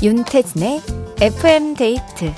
윤태진의 0.00 0.80
FM 1.20 1.74
데이트 1.74 2.32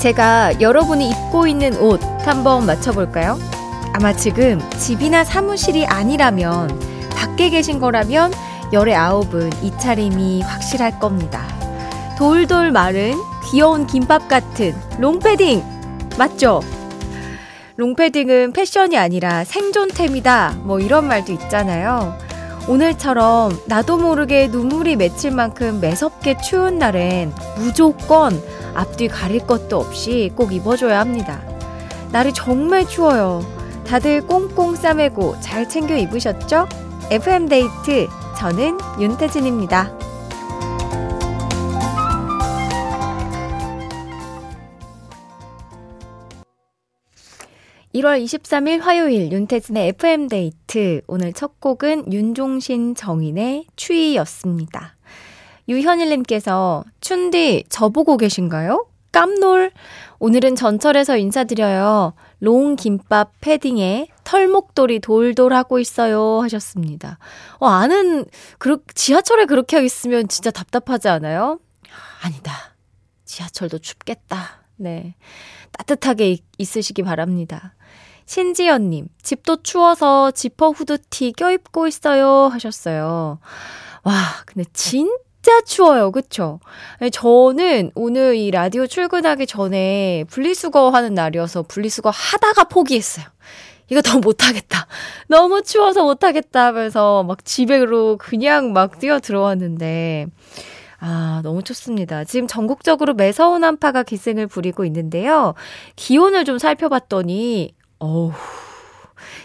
제가 0.00 0.60
여러분이 0.60 1.08
입고 1.08 1.46
있는 1.46 1.76
옷 1.78 2.00
한번 2.26 2.66
맞춰볼까요? 2.66 3.38
아마 3.92 4.12
지금 4.12 4.58
집이나 4.70 5.22
사무실이 5.22 5.86
아니라면 5.86 6.80
밖에 7.14 7.50
계신 7.50 7.78
거라면 7.78 8.32
열의 8.72 8.96
아홉은 8.96 9.50
이 9.62 9.70
차림이 9.78 10.42
확실할 10.42 10.98
겁니다. 10.98 11.61
돌돌 12.18 12.70
마른 12.72 13.14
귀여운 13.44 13.86
김밥 13.86 14.28
같은 14.28 14.74
롱패딩 14.98 15.62
맞죠? 16.18 16.60
롱패딩은 17.76 18.52
패션이 18.52 18.98
아니라 18.98 19.44
생존템이다 19.44 20.56
뭐 20.62 20.78
이런 20.78 21.08
말도 21.08 21.32
있잖아요. 21.32 22.16
오늘처럼 22.68 23.58
나도 23.66 23.98
모르게 23.98 24.46
눈물이 24.46 24.96
맺힐 24.96 25.32
만큼 25.32 25.80
매섭게 25.80 26.38
추운 26.38 26.78
날엔 26.78 27.32
무조건 27.56 28.40
앞뒤 28.74 29.08
가릴 29.08 29.46
것도 29.46 29.78
없이 29.78 30.30
꼭 30.36 30.52
입어줘야 30.52 31.00
합니다. 31.00 31.40
날이 32.12 32.32
정말 32.32 32.86
추워요. 32.86 33.44
다들 33.86 34.26
꽁꽁 34.26 34.76
싸매고 34.76 35.40
잘 35.40 35.68
챙겨 35.68 35.96
입으셨죠? 35.96 36.68
FM데이트, 37.10 38.06
저는 38.38 38.78
윤태진입니다. 39.00 40.01
1월 48.02 48.22
23일 48.24 48.80
화요일 48.80 49.30
윤태진의 49.30 49.88
FM데이트. 49.88 51.02
오늘 51.06 51.32
첫 51.32 51.60
곡은 51.60 52.12
윤종신 52.12 52.94
정인의 52.96 53.66
추위였습니다. 53.76 54.96
유현일님께서 55.68 56.84
춘디 57.00 57.64
저보고 57.68 58.16
계신가요? 58.16 58.86
깜놀. 59.12 59.70
오늘은 60.18 60.56
전철에서 60.56 61.16
인사드려요. 61.16 62.14
롱 62.40 62.76
김밥 62.76 63.32
패딩에 63.40 64.08
털목돌이 64.24 64.98
돌돌 64.98 65.52
하고 65.54 65.78
있어요. 65.78 66.40
하셨습니다. 66.42 67.18
어, 67.58 67.66
아는, 67.68 68.24
그렇, 68.58 68.78
지하철에 68.94 69.44
그렇게 69.44 69.84
있으면 69.84 70.26
진짜 70.28 70.50
답답하지 70.50 71.08
않아요? 71.08 71.60
아니다. 72.22 72.74
지하철도 73.24 73.78
춥겠다. 73.78 74.61
네. 74.82 75.14
따뜻하게 75.70 76.38
있으시기 76.58 77.02
바랍니다. 77.02 77.74
신지연님, 78.26 79.08
집도 79.22 79.62
추워서 79.62 80.32
지퍼 80.32 80.70
후드티 80.70 81.32
껴입고 81.32 81.86
있어요. 81.86 82.48
하셨어요. 82.48 83.38
와, 84.02 84.12
근데 84.44 84.68
진짜 84.72 85.60
추워요. 85.64 86.10
그쵸? 86.10 86.58
저는 87.12 87.92
오늘 87.94 88.34
이 88.36 88.50
라디오 88.50 88.86
출근하기 88.86 89.46
전에 89.46 90.24
분리수거 90.28 90.90
하는 90.90 91.14
날이어서 91.14 91.62
분리수거 91.62 92.10
하다가 92.10 92.64
포기했어요. 92.64 93.26
이거 93.90 94.02
더 94.02 94.18
못하겠다. 94.18 94.86
너무 95.28 95.62
추워서 95.62 96.02
못하겠다 96.02 96.66
하면서 96.66 97.22
막 97.22 97.44
집에로 97.44 98.16
그냥 98.16 98.72
막 98.72 98.98
뛰어 98.98 99.20
들어왔는데, 99.20 100.26
아, 101.04 101.40
너무 101.42 101.64
춥습니다. 101.64 102.22
지금 102.22 102.46
전국적으로 102.46 103.14
매서운 103.14 103.64
한파가 103.64 104.04
기승을 104.04 104.46
부리고 104.46 104.84
있는데요. 104.84 105.54
기온을 105.96 106.44
좀 106.44 106.58
살펴봤더니, 106.58 107.74
어우, 107.98 108.30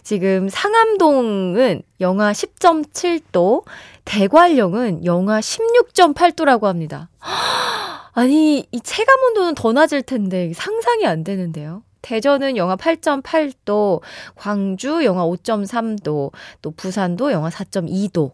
지금 0.03 0.50
상암동은 0.50 1.81
영하 2.00 2.31
10.7도, 2.31 3.63
대관령은 4.06 5.03
영하 5.03 5.40
16.8도라고 5.40 6.66
합니다. 6.66 7.09
아니, 8.13 8.68
이 8.72 8.79
체감 8.79 9.19
온도는 9.24 9.56
더 9.56 9.74
낮을 9.74 10.03
텐데 10.03 10.51
상상이 10.53 11.07
안 11.07 11.24
되는데요. 11.24 11.81
대전은 12.03 12.56
영하 12.56 12.75
8.8도, 12.75 14.01
광주 14.35 15.03
영하 15.03 15.25
5.3도, 15.25 16.31
또 16.62 16.72
부산도 16.72 17.31
영하 17.31 17.50
4.2도. 17.50 18.31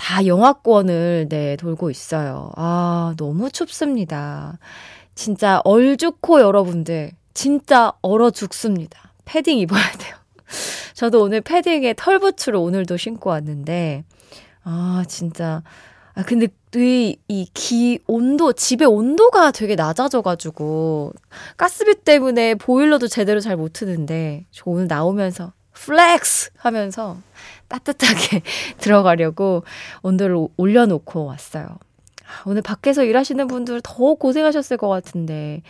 다 0.00 0.24
영하권을 0.24 1.26
네, 1.28 1.56
돌고 1.56 1.90
있어요. 1.90 2.50
아, 2.56 3.12
너무 3.18 3.50
춥습니다. 3.50 4.58
진짜 5.14 5.60
얼죽코 5.64 6.40
여러분들, 6.40 7.12
진짜 7.34 7.92
얼어 8.00 8.30
죽습니다. 8.30 9.12
패딩 9.26 9.58
입어야 9.58 9.82
돼요. 10.00 10.16
저도 10.94 11.20
오늘 11.20 11.42
패딩에 11.42 11.94
털부츠를 11.98 12.58
오늘도 12.58 12.96
신고 12.96 13.28
왔는데, 13.28 14.04
아, 14.64 15.04
진짜. 15.06 15.62
아, 16.14 16.22
근데 16.22 16.48
이, 16.76 17.18
이 17.28 17.46
기, 17.52 17.98
온도, 18.06 18.54
집의 18.54 18.88
온도가 18.88 19.50
되게 19.50 19.74
낮아져가지고, 19.74 21.12
가스비 21.58 21.96
때문에 22.04 22.54
보일러도 22.54 23.06
제대로 23.06 23.40
잘 23.40 23.56
못 23.58 23.74
트는데, 23.74 24.46
저 24.50 24.62
오늘 24.64 24.86
나오면서, 24.86 25.52
flex! 25.74 26.52
하면서 26.56 27.18
따뜻하게 27.70 28.42
들어가려고 28.78 29.64
온도를 30.02 30.46
올려놓고 30.58 31.24
왔어요. 31.24 31.66
오늘 32.44 32.62
밖에서 32.62 33.02
일하시는 33.02 33.48
분들 33.48 33.80
더 33.82 34.14
고생하셨을 34.14 34.76
것 34.76 34.88
같은데, 34.88 35.62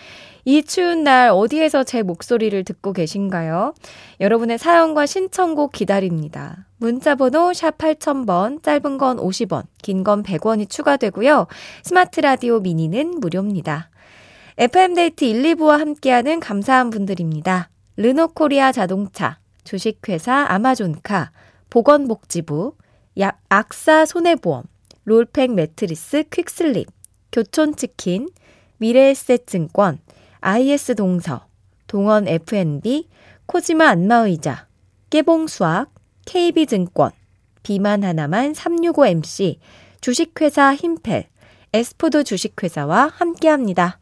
이 0.45 0.63
추운 0.63 1.05
날 1.05 1.31
어디에서 1.31 1.85
제 1.85 2.03
목소리를 2.03 2.65
듣고 2.65 2.93
계신가요? 2.93 3.73
여러분의 4.21 4.59
사연과 4.59 5.07
신청곡 5.07 5.73
기다립니다. 5.73 6.67
문자 6.77 7.15
번호 7.15 7.55
샵 7.55 7.79
8000번, 7.79 8.63
짧은 8.63 8.99
건 8.99 9.17
50원, 9.17 9.65
긴 9.81 10.05
건 10.05 10.23
100원이 10.23 10.69
추가되고요. 10.69 11.47
스마트 11.83 12.21
라디오 12.21 12.61
미니는 12.61 13.21
무료입니다. 13.21 13.89
FM데이트 14.59 15.25
1, 15.25 15.43
2부와 15.55 15.79
함께하는 15.79 16.41
감사한 16.41 16.91
분들입니다. 16.91 17.71
르노코리아 17.97 18.73
자동차, 18.73 19.39
주식회사 19.65 20.47
아마존카, 20.51 21.31
보건복지부, 21.71 22.75
약 23.19 23.41
AXA 23.49 24.05
손해보험, 24.05 24.65
롤팩 25.05 25.55
매트리스 25.55 26.25
퀵슬립, 26.31 26.89
교촌치킨, 27.33 28.29
미래에셋증권, 28.79 30.01
IS 30.41 30.95
동서, 30.97 31.47
동원 31.87 32.27
F&B, 32.29 33.09
코지마 33.47 33.89
안마의자, 33.89 34.67
깨봉수학, 35.11 35.93
KB증권, 36.27 37.13
비만 37.63 38.05
하나만 38.05 38.53
365MC, 38.53 39.59
주식회사 40.01 40.75
힘펠, 40.75 41.29
에스푸드 41.73 42.25
주식회사와 42.25 43.13
함께합니다. 43.15 44.00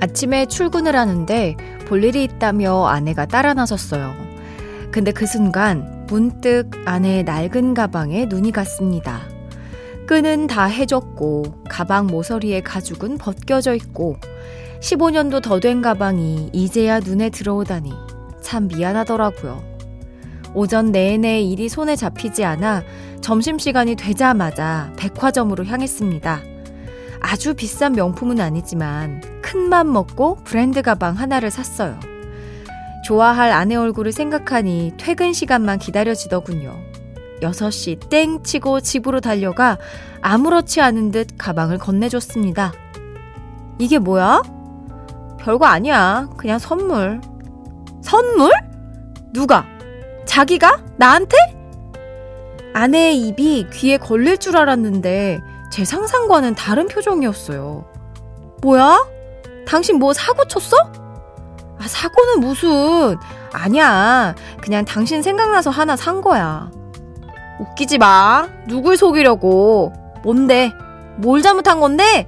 아침에 0.00 0.46
출근을 0.46 0.96
하는데 0.96 1.56
볼 1.86 2.02
일이 2.04 2.24
있다며 2.24 2.86
아내가 2.86 3.26
따라 3.26 3.52
나섰어요. 3.54 4.14
근데 4.90 5.12
그 5.12 5.26
순간 5.26 6.06
문득 6.08 6.70
아내의 6.86 7.24
낡은 7.24 7.74
가방에 7.74 8.24
눈이 8.26 8.50
갔습니다. 8.52 9.20
끈은 10.06 10.48
다 10.48 10.64
해졌고 10.64 11.64
가방 11.68 12.06
모서리의 12.06 12.62
가죽은 12.62 13.18
벗겨져 13.18 13.74
있고 13.74 14.16
15년도 14.80 15.42
더 15.42 15.60
된 15.60 15.82
가방이 15.82 16.50
이제야 16.52 16.98
눈에 17.00 17.28
들어오다니 17.30 17.92
참 18.42 18.66
미안하더라고요. 18.68 19.62
오전 20.54 20.90
내내 20.90 21.42
일이 21.42 21.68
손에 21.68 21.94
잡히지 21.94 22.44
않아 22.44 22.82
점심시간이 23.20 23.94
되자마자 23.94 24.92
백화점으로 24.96 25.64
향했습니다. 25.66 26.40
아주 27.20 27.54
비싼 27.54 27.92
명품은 27.92 28.40
아니지만 28.40 29.20
큰맘 29.50 29.92
먹고 29.92 30.36
브랜드 30.44 30.80
가방 30.80 31.14
하나를 31.16 31.50
샀어요. 31.50 31.98
좋아할 33.04 33.50
아내 33.50 33.74
얼굴을 33.74 34.12
생각하니 34.12 34.92
퇴근 34.96 35.32
시간만 35.32 35.80
기다려지더군요. 35.80 36.78
6시 37.42 38.08
땡 38.08 38.44
치고 38.44 38.80
집으로 38.80 39.18
달려가 39.20 39.76
아무렇지 40.22 40.80
않은 40.80 41.10
듯 41.10 41.30
가방을 41.36 41.78
건네줬습니다. 41.78 42.72
이게 43.78 43.98
뭐야? 43.98 44.42
별거 45.40 45.66
아니야. 45.66 46.28
그냥 46.36 46.60
선물. 46.60 47.20
선물? 48.02 48.52
누가? 49.32 49.66
자기가? 50.26 50.80
나한테? 50.96 51.36
아내의 52.72 53.20
입이 53.20 53.66
귀에 53.72 53.96
걸릴 53.96 54.38
줄 54.38 54.56
알았는데 54.56 55.40
제 55.72 55.84
상상과는 55.84 56.54
다른 56.54 56.86
표정이었어요. 56.86 57.84
뭐야? 58.62 59.19
당신 59.70 60.00
뭐 60.00 60.12
사고 60.12 60.44
쳤어? 60.48 60.76
아, 61.78 61.86
사고는 61.86 62.40
무슨. 62.40 63.16
아니야. 63.52 64.34
그냥 64.60 64.84
당신 64.84 65.22
생각나서 65.22 65.70
하나 65.70 65.94
산 65.94 66.20
거야. 66.20 66.72
웃기지 67.60 67.98
마. 67.98 68.48
누굴 68.66 68.96
속이려고. 68.96 69.92
뭔데? 70.24 70.72
뭘 71.18 71.40
잘못한 71.40 71.78
건데? 71.78 72.26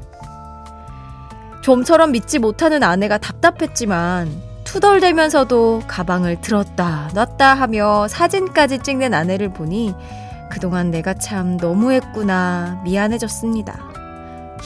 좀처럼 1.62 2.12
믿지 2.12 2.38
못하는 2.38 2.84
아내가 2.84 3.18
답답했지만 3.18 4.30
투덜대면서도 4.64 5.82
가방을 5.86 6.40
들었다 6.40 7.08
놨다 7.14 7.54
하며 7.54 8.08
사진까지 8.08 8.80
찍는 8.80 9.14
아내를 9.14 9.52
보니 9.52 9.94
그동안 10.50 10.90
내가 10.90 11.14
참 11.14 11.56
너무했구나 11.56 12.82
미안해졌습니다. 12.84 13.78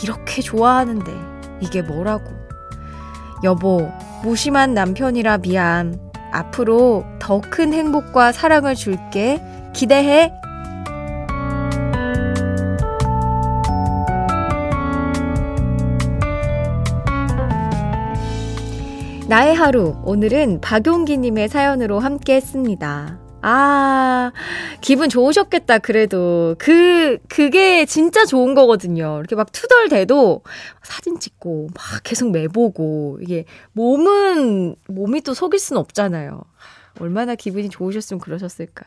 이렇게 0.03 0.43
좋아하는데 0.43 1.13
이게 1.61 1.81
뭐라고. 1.83 2.46
여보, 3.45 3.91
무심한 4.23 4.75
남편이라 4.75 5.39
미안. 5.39 5.99
앞으로 6.33 7.05
더 7.19 7.41
큰 7.41 7.73
행복과 7.73 8.33
사랑을 8.33 8.75
줄게. 8.75 9.41
기대해. 9.73 10.33
나의 19.29 19.55
하루. 19.55 19.97
오늘은 20.05 20.61
박용기님의 20.61 21.49
사연으로 21.49 21.99
함께 21.99 22.37
했습니다. 22.37 23.19
아, 23.49 24.33
기분 24.81 25.09
좋으셨겠다, 25.09 25.79
그래도. 25.79 26.57
그, 26.59 27.19
그게 27.29 27.87
진짜 27.87 28.25
좋은 28.25 28.55
거거든요. 28.57 29.19
이렇게 29.21 29.37
막 29.37 29.53
투덜대도 29.53 30.43
사진 30.83 31.21
찍고, 31.21 31.69
막 31.73 31.85
계속 32.03 32.33
매보고, 32.33 33.21
이게 33.23 33.45
몸은, 33.73 34.75
몸이 34.89 35.21
또 35.21 35.33
속일 35.33 35.61
순 35.61 35.77
없잖아요. 35.77 36.43
얼마나 36.99 37.37
기분이 37.37 37.69
좋으셨으면 37.69 38.21
그러셨을까. 38.21 38.85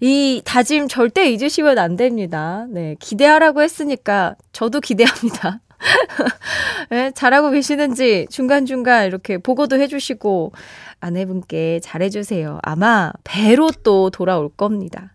이 0.00 0.42
다짐 0.44 0.88
절대 0.88 1.30
잊으시면 1.30 1.78
안 1.78 1.96
됩니다. 1.96 2.66
네, 2.68 2.94
기대하라고 3.00 3.62
했으니까 3.62 4.34
저도 4.52 4.80
기대합니다. 4.80 5.60
네, 6.90 7.10
잘하고 7.14 7.50
계시는지 7.50 8.26
중간중간 8.30 9.06
이렇게 9.06 9.38
보고도 9.38 9.78
해주시고 9.78 10.52
아내분께 11.00 11.80
잘해주세요. 11.82 12.58
아마 12.62 13.12
배로 13.24 13.70
또 13.82 14.10
돌아올 14.10 14.48
겁니다. 14.48 15.14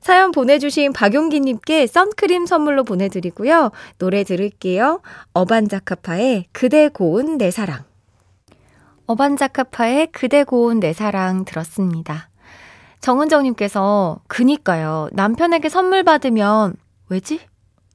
사연 0.00 0.32
보내주신 0.32 0.92
박용기님께 0.92 1.86
선크림 1.86 2.46
선물로 2.46 2.82
보내드리고요. 2.82 3.70
노래 3.98 4.24
들을게요. 4.24 5.00
어반자카파의 5.32 6.46
그대 6.50 6.88
고운 6.88 7.38
내 7.38 7.52
사랑. 7.52 7.84
어반자카파의 9.06 10.08
그대 10.10 10.42
고운 10.42 10.80
내 10.80 10.92
사랑 10.92 11.44
들었습니다. 11.44 12.28
정은정님께서, 13.00 14.20
그니까요. 14.28 15.08
남편에게 15.12 15.68
선물 15.68 16.02
받으면, 16.04 16.74
왜지? 17.08 17.40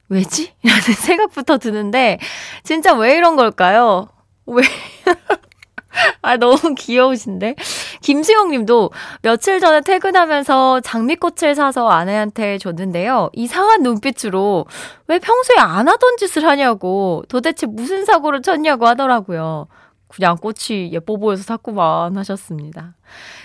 왜지? 0.09 0.53
라는 0.63 0.81
생각부터 0.95 1.57
드는데, 1.57 2.19
진짜 2.63 2.93
왜 2.93 3.15
이런 3.15 3.35
걸까요? 3.35 4.07
왜? 4.45 4.63
아, 6.21 6.37
너무 6.37 6.75
귀여우신데? 6.75 7.55
김수영 8.01 8.51
님도 8.51 8.91
며칠 9.21 9.59
전에 9.59 9.81
퇴근하면서 9.81 10.81
장미꽃을 10.81 11.55
사서 11.55 11.89
아내한테 11.89 12.57
줬는데요. 12.59 13.29
이상한 13.33 13.81
눈빛으로 13.81 14.65
왜 15.07 15.19
평소에 15.19 15.57
안 15.57 15.87
하던 15.87 16.17
짓을 16.17 16.45
하냐고, 16.45 17.23
도대체 17.29 17.65
무슨 17.65 18.05
사고를 18.05 18.41
쳤냐고 18.41 18.87
하더라고요. 18.87 19.67
그냥 20.07 20.37
꽃이 20.37 20.91
예뻐 20.93 21.17
보여서 21.17 21.43
샀구만 21.43 22.17
하셨습니다. 22.17 22.95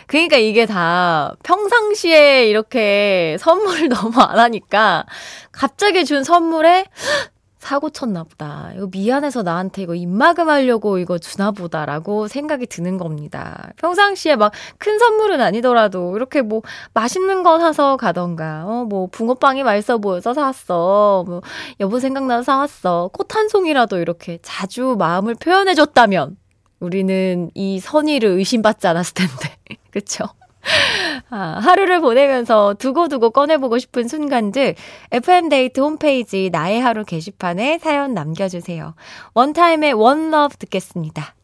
그러니까 0.07 0.37
이게 0.37 0.67
다 0.67 1.35
평상시에 1.43 2.49
이렇게 2.49 3.37
선물을 3.41 3.89
너무 3.91 4.21
안 4.21 4.39
하니까 4.39 5.05
갑자기 5.53 6.05
준 6.05 6.25
선물에 6.25 6.87
사고 7.59 7.91
쳤나 7.91 8.25
보다. 8.25 8.73
이거 8.75 8.89
미안해서 8.91 9.45
나한테 9.45 9.83
이거 9.83 9.95
입마금 9.95 10.49
하려고 10.49 10.99
이거 10.99 11.19
주나 11.19 11.53
보다라고 11.53 12.27
생각이 12.27 12.67
드는 12.67 12.99
겁니다. 12.99 13.71
평상시에 13.77 14.35
막 14.35 14.51
큰 14.79 14.99
선물은 14.99 15.41
아니더라도 15.41 16.17
이렇게 16.17 16.43
뭐 16.43 16.63
맛있는 16.93 17.45
거 17.45 17.61
사서 17.61 17.97
가던가, 17.97 18.65
어, 18.67 18.85
뭐 18.89 19.07
붕어빵이 19.07 19.63
맛있어 19.63 19.99
보여서 19.99 20.35
사왔어. 20.35 21.23
뭐 21.27 21.41
여보 21.79 22.01
생각나서 22.01 22.43
사왔어. 22.43 23.11
꽃 23.13 23.37
한 23.37 23.49
송이라도 23.49 23.99
이렇게 23.99 24.39
자주 24.43 24.97
마음을 24.99 25.35
표현해줬다면 25.37 26.37
우리는 26.83 27.51
이 27.55 27.79
선의를 27.79 28.29
의심받지 28.31 28.87
않았을 28.89 29.15
텐데. 29.15 29.57
그쵸? 29.91 30.25
아, 31.31 31.61
하루를 31.63 32.01
보내면서 32.01 32.75
두고두고 32.75 33.31
꺼내보고 33.31 33.79
싶은 33.79 34.07
순간들 34.07 34.75
FM데이트 35.11 35.81
홈페이지 35.81 36.51
나의 36.53 36.81
하루 36.81 37.05
게시판에 37.05 37.79
사연 37.79 38.15
남겨주세요. 38.15 38.95
1TYM의 39.35 39.95
One 39.95 40.21
Love 40.21 40.57
듣겠습니다. 40.57 41.35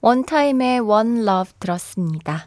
1TYM의 0.00 0.80
One 0.80 1.11
Love 1.11 1.52
들었습니다. 1.58 2.46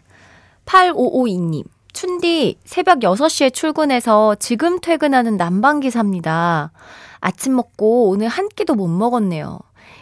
8552님. 0.66 1.66
춘디, 1.92 2.60
새벽 2.64 3.00
6시에 3.00 3.54
출근해서 3.54 4.36
지금 4.36 4.80
퇴근하는 4.80 5.36
난방기사입니다. 5.38 6.72
아침 7.20 7.56
먹고 7.56 8.10
오늘 8.10 8.28
한 8.28 8.48
끼도 8.48 8.76
못 8.76 8.88
먹었네요. 8.88 9.60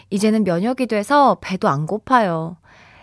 이제는 0.09 0.43
면역이 0.43 0.87
돼서 0.87 1.37
배도 1.41 1.67
안 1.67 1.85
고파요. 1.85 2.57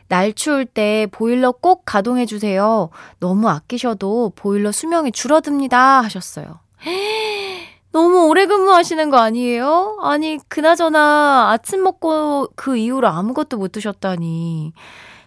날 0.08 0.32
추울 0.32 0.64
때 0.66 1.06
보일러 1.10 1.52
꼭 1.52 1.82
가동해 1.84 2.26
주세요. 2.26 2.90
너무 3.20 3.48
아끼셔도 3.48 4.32
보일러 4.36 4.70
수명이 4.72 5.12
줄어듭니다. 5.12 6.00
하셨어요. 6.02 6.60
너무 7.92 8.26
오래 8.26 8.46
근무하시는 8.46 9.08
거 9.10 9.18
아니에요? 9.18 9.98
아니, 10.02 10.38
그나저나 10.48 11.50
아침 11.52 11.82
먹고 11.84 12.48
그 12.56 12.76
이후로 12.76 13.06
아무것도 13.08 13.56
못 13.56 13.70
드셨다니. 13.72 14.72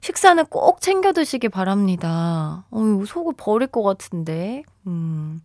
식사는 0.02 0.46
꼭 0.48 0.82
챙겨 0.82 1.12
드시기 1.14 1.50
바랍니다. 1.50 2.66
어휴, 2.72 3.06
속을 3.06 3.34
버릴 3.38 3.68
것 3.68 3.84
같은데. 3.84 4.64
음. 4.86 5.42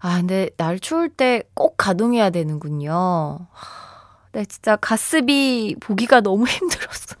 아, 0.00 0.16
근데 0.18 0.50
날 0.56 0.78
추울 0.78 1.08
때 1.08 1.42
꼭 1.54 1.74
가동해야 1.76 2.30
되는군요. 2.30 3.38
네, 4.32 4.44
진짜 4.44 4.76
가스비 4.76 5.76
보기가 5.80 6.20
너무 6.20 6.46
힘들었어. 6.48 7.16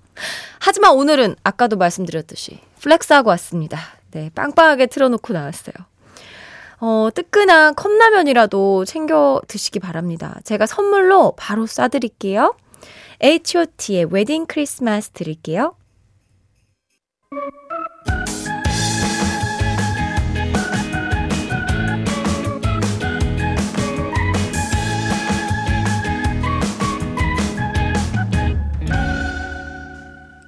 하지만 0.60 0.92
오늘은 0.92 1.36
아까도 1.42 1.76
말씀드렸듯이 1.76 2.60
flex하고 2.80 3.30
왔습니다. 3.30 3.78
네, 4.10 4.30
빵빵하게 4.34 4.86
틀어놓고 4.86 5.32
나왔어요. 5.32 5.74
어, 6.80 7.08
뜨끈한 7.14 7.74
컵라면이라도 7.74 8.84
챙겨 8.84 9.40
드시기 9.48 9.80
바랍니다. 9.80 10.38
제가 10.44 10.66
선물로 10.66 11.34
바로 11.36 11.66
쏴드릴게요. 11.66 12.54
H.O.T의 13.22 14.06
웨딩 14.10 14.46
크리스마스 14.46 15.10
드릴게요. 15.10 15.74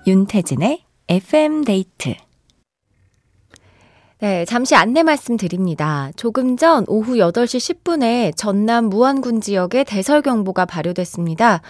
윤태진의 0.05 0.83
FM 1.09 1.63
데이트. 1.65 2.17
네, 4.19 4.45
잠시 4.45 4.75
안내 4.75 5.05
말씀드립니다. 5.05 6.11
조금 6.17 6.57
전 6.57 6.85
오후 6.89 7.15
8시 7.15 7.83
10분에 7.85 8.37
전남 8.37 8.87
무안군 8.87 9.41
지역에 9.41 9.85
대설경보가 9.85 10.65
발효됐습니다. 10.67 11.61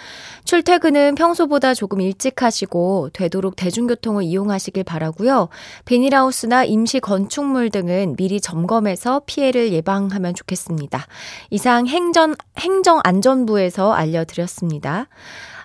출퇴근은 0.45 1.15
평소보다 1.15 1.75
조금 1.75 2.01
일찍 2.01 2.43
하시고 2.43 3.11
되도록 3.13 3.57
대중교통을 3.57 4.25
이용하시길 4.25 4.85
바라고요. 4.85 5.49
비닐하우스나 5.85 6.65
임시 6.65 7.01
건축물 7.01 7.69
등은 7.69 8.17
미리 8.17 8.41
점검해서 8.41 9.23
피해를 9.27 9.73
예방하면 9.73 10.35
좋겠습니다. 10.35 11.07
이상 11.51 11.87
행전 11.87 12.35
행정안전부에서 12.59 13.93
알려드렸습니다. 13.93 15.09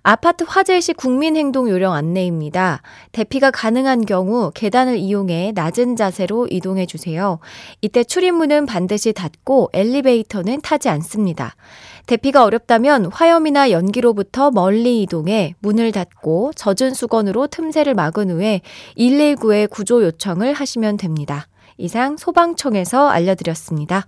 아파트 0.09 0.45
화재 0.47 0.79
시 0.79 0.93
국민행동 0.93 1.69
요령 1.69 1.91
안내입니다. 1.91 2.81
대피가 3.11 3.51
가능한 3.51 4.05
경우 4.05 4.53
계단을 4.55 4.95
이용해 4.95 5.51
낮은 5.53 5.97
자세로 5.97 6.47
이동해 6.49 6.85
주세요. 6.85 7.39
이때 7.81 8.05
출입문은 8.05 8.67
반드시 8.67 9.11
닫고 9.11 9.71
엘리베이터는 9.73 10.61
타지 10.61 10.87
않습니다. 10.87 11.57
대피가 12.05 12.45
어렵다면 12.45 13.07
화염이나 13.07 13.71
연기로부터 13.71 14.49
멀리 14.49 15.01
이동해 15.01 15.55
문을 15.59 15.91
닫고 15.91 16.53
젖은 16.55 16.93
수건으로 16.93 17.47
틈새를 17.47 17.93
막은 17.93 18.31
후에 18.31 18.61
119에 18.97 19.69
구조 19.69 20.01
요청을 20.03 20.53
하시면 20.53 20.95
됩니다. 20.95 21.49
이상 21.75 22.15
소방청에서 22.15 23.09
알려드렸습니다. 23.09 24.07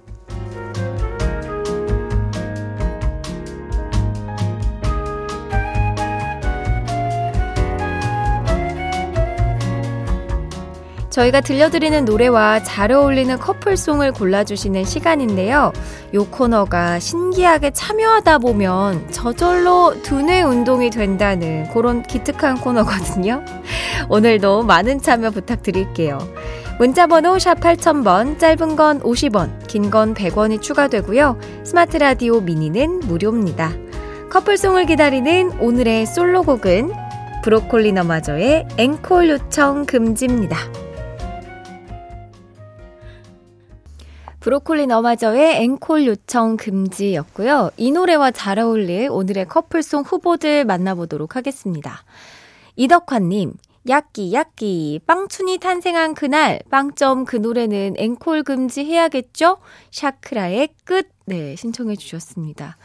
저희가 11.11 11.41
들려드리는 11.41 12.05
노래와 12.05 12.63
잘 12.63 12.91
어울리는 12.91 13.37
커플송을 13.37 14.13
골라주시는 14.13 14.85
시간인데요. 14.85 15.73
요 16.13 16.25
코너가 16.25 16.99
신기하게 16.99 17.71
참여하다 17.71 18.39
보면 18.39 19.11
저절로 19.11 20.01
두뇌 20.03 20.41
운동이 20.41 20.89
된다는 20.89 21.67
그런 21.73 22.01
기특한 22.01 22.57
코너거든요. 22.59 23.43
오늘도 24.09 24.63
많은 24.63 25.01
참여 25.01 25.31
부탁드릴게요. 25.31 26.17
문자번호 26.79 27.37
샵 27.37 27.59
8000번, 27.59 28.39
짧은 28.39 28.75
건 28.75 29.01
50원, 29.01 29.67
긴 29.67 29.91
건 29.91 30.13
100원이 30.15 30.61
추가되고요. 30.61 31.37
스마트 31.63 31.97
라디오 31.97 32.39
미니는 32.39 33.01
무료입니다. 33.01 33.71
커플송을 34.31 34.85
기다리는 34.85 35.51
오늘의 35.59 36.05
솔로곡은 36.05 36.93
브로콜리 37.43 37.91
너마저의 37.91 38.65
앵콜 38.77 39.29
요청 39.29 39.85
금지입니다. 39.85 40.57
브로콜리 44.41 44.87
너마저의 44.87 45.61
앵콜 45.61 46.07
요청 46.07 46.57
금지였고요. 46.57 47.69
이 47.77 47.91
노래와 47.91 48.31
잘 48.31 48.57
어울릴 48.57 49.07
오늘의 49.11 49.45
커플송 49.45 50.01
후보들 50.01 50.65
만나보도록 50.65 51.35
하겠습니다. 51.35 52.03
이덕환님, 52.75 53.53
야끼, 53.87 54.33
야끼, 54.33 54.99
빵춘이 55.05 55.59
탄생한 55.59 56.15
그날, 56.15 56.59
빵점 56.71 57.25
그 57.25 57.35
노래는 57.35 57.93
앵콜 57.97 58.41
금지해야겠죠? 58.41 59.57
샤크라의 59.91 60.69
끝, 60.85 61.09
네, 61.25 61.55
신청해 61.55 61.95
주셨습니다. 61.95 62.77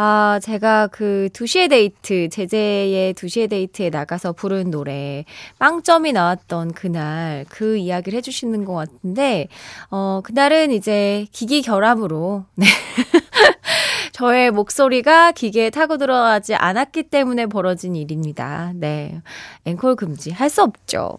아, 0.00 0.38
제가 0.40 0.86
그 0.86 1.28
2시의 1.32 1.68
데이트, 1.70 2.28
재재의 2.28 3.14
2시의 3.14 3.50
데이트에 3.50 3.90
나가서 3.90 4.32
부른 4.32 4.70
노래, 4.70 5.24
빵점이 5.58 6.12
나왔던 6.12 6.70
그날 6.70 7.44
그 7.48 7.76
이야기를 7.76 8.16
해주시는 8.18 8.64
것 8.64 8.74
같은데, 8.74 9.48
어, 9.90 10.20
그날은 10.22 10.70
이제 10.70 11.26
기기 11.32 11.62
결함으로, 11.62 12.44
네. 12.54 12.66
저의 14.12 14.52
목소리가 14.52 15.32
기계에 15.32 15.70
타고 15.70 15.96
들어가지 15.96 16.54
않았기 16.54 17.02
때문에 17.04 17.46
벌어진 17.46 17.96
일입니다. 17.96 18.70
네. 18.76 19.20
앵콜 19.64 19.96
금지. 19.96 20.30
할 20.30 20.48
수 20.48 20.62
없죠. 20.62 21.18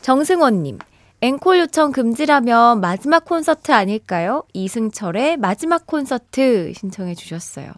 정승원님. 0.00 0.80
앵콜 1.20 1.60
요청 1.60 1.92
금지라면 1.92 2.80
마지막 2.80 3.24
콘서트 3.24 3.70
아닐까요? 3.70 4.42
이승철의 4.54 5.36
마지막 5.36 5.86
콘서트 5.86 6.72
신청해 6.74 7.14
주셨어요. 7.14 7.72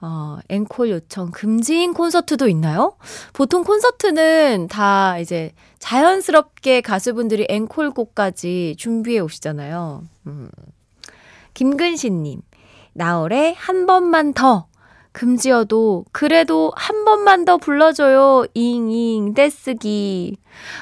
어, 0.00 0.38
앵콜 0.48 0.90
요청 0.90 1.30
금지인 1.30 1.94
콘서트도 1.94 2.48
있나요? 2.48 2.96
보통 3.32 3.64
콘서트는 3.64 4.68
다 4.68 5.18
이제 5.18 5.52
자연스럽게 5.78 6.82
가수분들이 6.82 7.46
앵콜곡까지 7.48 8.76
준비해 8.78 9.20
오시잖아요. 9.20 10.04
음. 10.26 10.50
김근신님, 11.54 12.42
나월의 12.92 13.54
한 13.54 13.86
번만 13.86 14.34
더. 14.34 14.68
금지여도 15.20 16.04
그래도 16.12 16.72
한 16.76 17.06
번만 17.06 17.46
더 17.46 17.56
불러줘요. 17.56 18.44
잉잉 18.52 19.32
떼쓰기. 19.32 20.36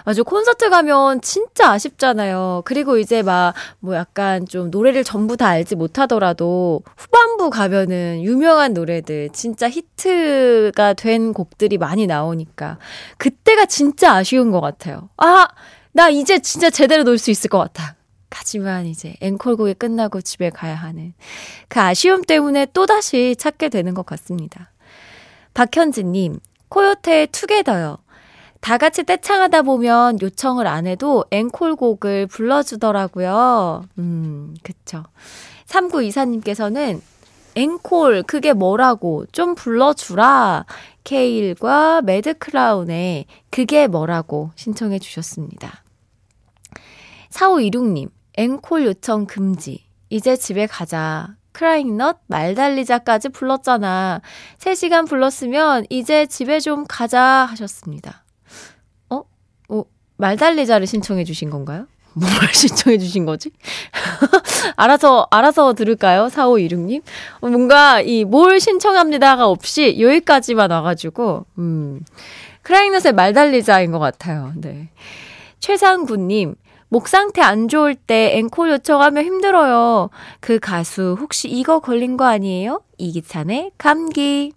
맞아 0.04 0.22
콘서트 0.24 0.70
가면 0.70 1.20
진짜 1.20 1.70
아쉽잖아요. 1.70 2.62
그리고 2.64 2.98
이제 2.98 3.22
막 3.22 3.54
뭐 3.78 3.94
약간 3.94 4.46
좀 4.46 4.70
노래를 4.70 5.04
전부 5.04 5.36
다 5.36 5.46
알지 5.48 5.76
못하더라도 5.76 6.82
후반부 6.96 7.50
가면은 7.50 8.22
유명한 8.22 8.72
노래들 8.72 9.28
진짜 9.32 9.68
히트가 9.70 10.94
된 10.94 11.32
곡들이 11.32 11.78
많이 11.78 12.06
나오니까 12.06 12.78
그때가 13.18 13.66
진짜 13.66 14.14
아쉬운 14.14 14.50
것 14.50 14.60
같아요. 14.60 15.10
아, 15.18 15.46
나 15.92 16.08
이제 16.08 16.40
진짜 16.40 16.70
제대로 16.70 17.04
놀 17.04 17.18
수 17.18 17.30
있을 17.30 17.48
것 17.50 17.58
같아. 17.58 17.94
하지만 18.34 18.86
이제 18.86 19.14
앵콜곡이 19.20 19.74
끝나고 19.74 20.20
집에 20.20 20.50
가야 20.50 20.74
하는 20.74 21.14
그 21.68 21.80
아쉬움 21.80 22.22
때문에 22.22 22.66
또다시 22.66 23.36
찾게 23.38 23.68
되는 23.68 23.94
것 23.94 24.04
같습니다. 24.04 24.70
박현진님, 25.54 26.40
코요태의 26.68 27.28
투게더요. 27.28 27.98
다 28.60 28.78
같이 28.78 29.04
떼창하다 29.04 29.62
보면 29.62 30.20
요청을 30.20 30.66
안 30.66 30.86
해도 30.86 31.24
앵콜곡을 31.30 32.26
불러주더라고요. 32.26 33.84
음, 33.98 34.54
그쵸. 34.62 35.04
3924님께서는 35.66 37.00
앵콜, 37.56 38.24
그게 38.24 38.52
뭐라고, 38.52 39.26
좀 39.32 39.54
불러주라. 39.54 40.64
케일과 41.04 42.00
매드크라운의 42.02 43.26
그게 43.50 43.86
뭐라고 43.86 44.50
신청해 44.56 44.98
주셨습니다. 44.98 45.84
4526님, 47.30 48.08
앵콜 48.36 48.84
요청 48.86 49.26
금지. 49.26 49.84
이제 50.10 50.36
집에 50.36 50.66
가자. 50.66 51.36
크라잉넛 51.52 52.18
말 52.26 52.54
달리자까지 52.54 53.28
불렀잖아. 53.28 54.20
3시간 54.58 55.08
불렀으면 55.08 55.86
이제 55.88 56.26
집에 56.26 56.58
좀 56.58 56.84
가자 56.88 57.20
하셨습니다. 57.50 58.24
어? 59.10 59.22
어, 59.68 59.84
말 60.16 60.36
달리자를 60.36 60.86
신청해 60.88 61.22
주신 61.24 61.50
건가요? 61.50 61.86
뭘 62.14 62.28
신청해 62.52 62.98
주신 62.98 63.24
거지? 63.24 63.50
알아서, 64.76 65.26
알아서 65.30 65.72
들을까요? 65.74 66.26
4526님? 66.26 67.02
어, 67.40 67.48
뭔가 67.48 68.00
이 68.00 68.24
뭘 68.24 68.58
신청합니다가 68.58 69.46
없이 69.46 70.00
여기까지만 70.00 70.70
와 70.72 70.82
가지고, 70.82 71.46
음. 71.58 72.00
크라잉넛의 72.62 73.12
말 73.12 73.32
달리자인 73.32 73.92
것 73.92 73.98
같아요. 74.00 74.52
네. 74.56 74.88
최상구님, 75.60 76.54
목 76.94 77.08
상태 77.08 77.42
안 77.42 77.66
좋을 77.66 77.96
때 77.96 78.38
앵콜 78.38 78.70
요청하면 78.70 79.24
힘들어요. 79.24 80.10
그 80.38 80.60
가수 80.60 81.16
혹시 81.18 81.48
이거 81.48 81.80
걸린 81.80 82.16
거 82.16 82.24
아니에요? 82.24 82.82
이기찬의 82.98 83.72
감기. 83.76 84.52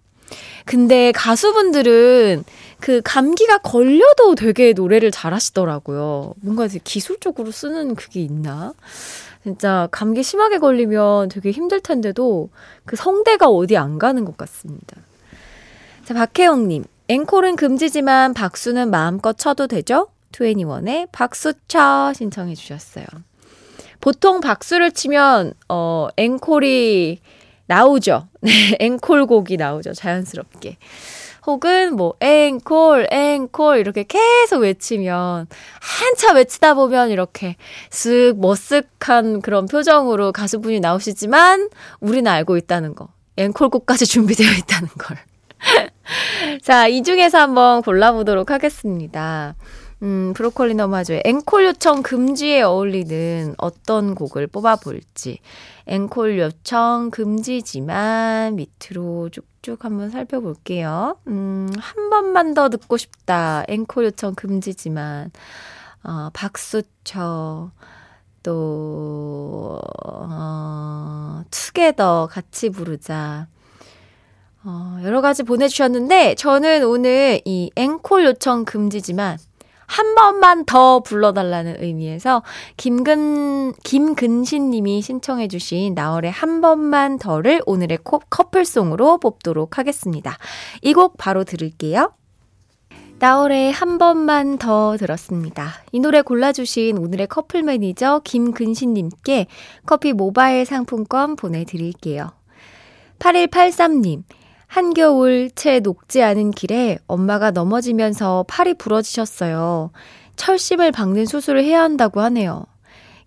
근데 0.63 1.12
가수분들은 1.13 2.44
그 2.79 3.01
감기가 3.03 3.58
걸려도 3.58 4.36
되게 4.36 4.74
노래를 4.74 5.10
잘하시더라고요. 5.10 6.36
뭔가 6.41 6.67
기술적으로 6.67 7.50
쓰는 7.50 7.96
그게 7.96 8.22
있나? 8.22 8.75
진짜 9.41 9.88
감기 9.89 10.22
심하게 10.22 10.60
걸리면 10.60 11.29
되게 11.29 11.50
힘들 11.50 11.79
텐데도 11.79 12.50
그 12.86 12.96
성대가 12.96 13.48
어디 13.48 13.77
안 13.77 13.98
가는 13.98 14.24
것 14.25 14.38
같습니다. 14.38 14.98
자, 16.06 16.13
박혜영님. 16.13 16.84
앵콜은 17.08 17.56
금지지만 17.56 18.36
박수는 18.36 18.91
마음껏 18.91 19.36
쳐도 19.36 19.65
되죠? 19.65 20.10
21의 20.46 21.08
박수쳐 21.12 22.13
신청해 22.15 22.56
주셨어요. 22.56 23.06
보통 24.00 24.41
박수를 24.41 24.91
치면, 24.91 25.53
어, 25.70 26.08
앵콜이 26.17 27.20
나오죠. 27.65 28.27
네, 28.41 28.51
앵콜곡이 28.79 29.58
나오죠. 29.58 29.94
자연스럽게. 29.94 30.77
혹은 31.46 31.96
뭐, 31.96 32.13
앵콜, 32.20 33.08
앵콜, 33.10 33.79
이렇게 33.79 34.03
계속 34.03 34.62
외치면, 34.62 35.48
한참 35.79 36.36
외치다 36.36 36.74
보면 36.74 37.10
이렇게 37.10 37.56
쓱, 37.89 38.38
머쓱한 38.39 39.41
그런 39.41 39.65
표정으로 39.65 40.34
가수분이 40.34 40.82
나오시지만, 40.82 41.70
우리는 42.01 42.29
알고 42.29 42.58
있다는 42.58 42.96
거. 42.96 43.10
앵콜곡까지 43.38 44.06
준비되어 44.08 44.51
있다는 44.51 44.89
걸. 44.98 45.17
자, 46.62 46.88
이 46.88 47.01
중에서 47.01 47.39
한번 47.39 47.82
골라보도록 47.82 48.51
하겠습니다. 48.51 49.56
음, 50.04 50.34
브로콜리 50.36 50.75
너마저의 50.75 51.24
앵콜 51.25 51.66
요청 51.66 52.04
금지에 52.04 52.62
어울리는 52.62 53.56
어떤 53.58 54.13
곡을 54.13 54.48
뽑아볼지. 54.48 55.39
앵콜 55.88 56.38
요청 56.39 57.10
금지지만 57.12 58.56
밑으로 58.56 59.30
쭉쭉 59.30 59.84
한번 59.86 60.12
살펴볼게요. 60.12 61.18
음, 61.27 61.70
한 61.80 62.10
번만 62.10 62.54
더 62.54 62.70
듣고 62.70 62.98
싶다. 62.98 63.63
앵콜 63.68 64.06
요청 64.06 64.36
금지지만. 64.36 65.32
어, 66.04 66.30
박수 66.34 66.84
쳐. 67.04 67.72
또, 68.44 69.82
어, 70.06 71.44
together 71.51 72.30
같이 72.32 72.70
부르자. 72.70 73.48
어, 74.63 75.00
여러 75.04 75.22
가지 75.22 75.44
보내주셨는데, 75.44 76.36
저는 76.36 76.86
오늘 76.86 77.42
이 77.44 77.72
앵콜 77.75 78.25
요청 78.25 78.63
금지지만, 78.63 79.38
한 79.88 80.15
번만 80.15 80.65
더 80.65 81.00
불러달라는 81.00 81.82
의미에서 81.82 82.44
김근, 82.75 83.74
김근신 83.84 84.70
님이 84.70 85.01
신청해주신 85.01 85.94
나얼의 85.96 86.30
한 86.29 86.62
번만 86.62 87.17
더를 87.17 87.62
오늘의 87.65 88.00
커플송으로 88.29 89.17
뽑도록 89.20 89.77
하겠습니다. 89.77 90.38
이 90.84 90.94
곡 90.94 91.17
바로 91.17 91.44
들을게요. 91.44 92.12
나얼의 93.20 93.72
한 93.72 93.98
번만 93.98 94.58
더 94.60 94.96
들었습니다. 94.98 95.70
이 95.91 96.00
노래 96.00 96.22
골라주신 96.22 97.00
오늘의 97.00 97.27
커플 97.27 97.63
매니저 97.63 98.22
김근신님께 98.24 99.48
커피 99.88 100.13
모바일 100.13 100.65
상품권 100.65 101.36
보내드릴게요. 101.36 102.29
8183님, 103.17 104.22
한겨울 104.68 105.50
채 105.56 105.80
녹지 105.80 106.22
않은 106.22 106.52
길에 106.52 106.98
엄마가 107.08 107.52
넘어지면서 107.52 108.46
팔이 108.48 108.76
부러지셨어요. 108.76 109.92
철심을 110.36 110.92
박는 110.92 111.26
수술을 111.26 111.64
해야 111.64 111.82
한다고 111.82 112.22
하네요. 112.22 112.66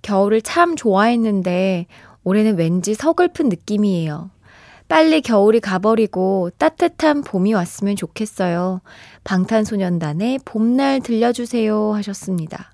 겨울을 0.03 0.43
참 0.43 0.77
좋아했는데 0.77 1.87
올해는 2.25 2.57
왠지 2.57 2.95
서글픈 2.95 3.49
느낌이에요. 3.49 4.31
빨리 4.89 5.21
겨울이 5.21 5.61
가버리고 5.61 6.51
따뜻한 6.59 7.23
봄이 7.23 7.55
왔으면 7.55 7.97
좋겠어요. 7.97 8.81
방탄소년단의 9.25 10.41
봄날 10.45 11.01
들려주세요 11.01 11.95
하셨습니다. 11.95 12.73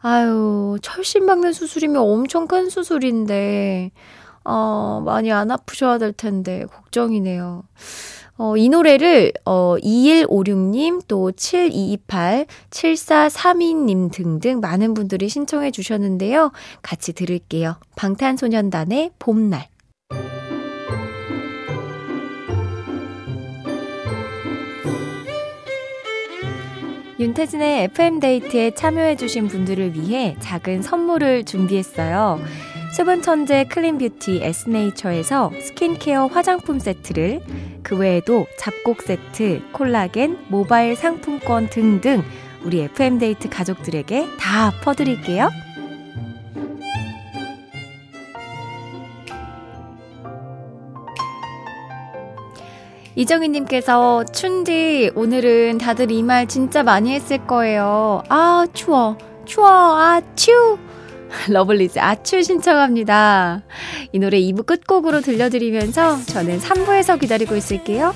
아유, 0.00 0.76
철심 0.82 1.26
박는 1.26 1.52
수술이면 1.52 2.02
엄청 2.02 2.48
큰 2.48 2.68
수술인데, 2.68 3.92
어, 4.44 5.02
많이 5.04 5.32
안 5.32 5.50
아프셔야 5.50 5.98
될 5.98 6.12
텐데, 6.12 6.64
걱정이네요. 6.66 7.64
어, 8.38 8.56
이 8.56 8.68
노래를, 8.68 9.32
어, 9.44 9.76
2156님, 9.82 11.02
또 11.06 11.30
7228, 11.32 12.46
7432님 12.70 14.10
등등 14.10 14.60
많은 14.60 14.94
분들이 14.94 15.28
신청해 15.28 15.70
주셨는데요. 15.70 16.50
같이 16.82 17.12
들을게요. 17.12 17.76
방탄소년단의 17.94 19.12
봄날. 19.18 19.68
윤태진의 27.20 27.84
FM데이트에 27.84 28.72
참여해주신 28.72 29.46
분들을 29.46 29.94
위해 29.94 30.34
작은 30.40 30.82
선물을 30.82 31.44
준비했어요. 31.44 32.40
수분 32.92 33.22
천재 33.22 33.64
클린뷰티 33.64 34.40
에스네이처에서 34.42 35.50
스킨케어 35.60 36.26
화장품 36.26 36.78
세트를 36.78 37.40
그 37.82 37.96
외에도 37.96 38.46
잡곡 38.58 39.02
세트, 39.02 39.62
콜라겐, 39.72 40.38
모바일 40.48 40.94
상품권 40.94 41.68
등등 41.70 42.22
우리 42.64 42.80
FM데이트 42.82 43.48
가족들에게 43.48 44.28
다 44.38 44.72
퍼드릴게요. 44.82 45.48
이정희님께서 53.14 54.24
춘디 54.32 55.12
오늘은 55.14 55.78
다들 55.78 56.10
이 56.10 56.22
말 56.22 56.46
진짜 56.46 56.82
많이 56.82 57.12
했을 57.12 57.46
거예요. 57.46 58.22
아 58.28 58.66
추워 58.72 59.16
추워 59.44 59.68
아 59.68 60.20
추 60.34 60.78
러블리즈 61.48 61.98
아추 61.98 62.42
신청합니다. 62.42 63.62
이 64.12 64.18
노래 64.18 64.38
2부 64.38 64.66
끝곡으로 64.66 65.20
들려드리면서 65.20 66.24
저는 66.26 66.60
3부에서 66.60 67.18
기다리고 67.18 67.56
있을게요. 67.56 68.12